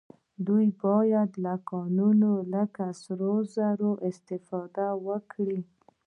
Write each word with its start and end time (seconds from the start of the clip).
دوی 0.47 0.67
باید 0.83 1.31
له 1.45 1.53
کانونو 1.69 2.31
لکه 2.53 2.85
سرو 3.01 3.35
زرو 3.55 3.91
استفاده 4.09 4.87
وکړي 5.07 5.61